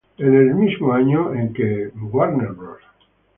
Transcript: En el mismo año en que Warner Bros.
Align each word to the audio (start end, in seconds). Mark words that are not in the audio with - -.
En 0.17 0.35
el 0.35 0.55
mismo 0.55 0.93
año 0.93 1.31
en 1.35 1.53
que 1.53 1.91
Warner 2.11 2.53
Bros. 2.53 2.79